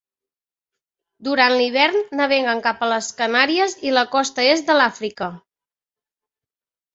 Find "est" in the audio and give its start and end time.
4.55-4.71